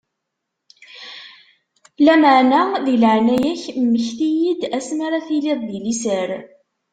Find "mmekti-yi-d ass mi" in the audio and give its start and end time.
3.85-5.03